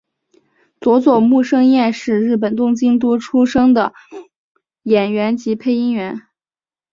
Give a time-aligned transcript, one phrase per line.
[0.79, 3.93] 佐佐木胜彦是日本东京都出身的
[4.81, 6.23] 演员及配音员。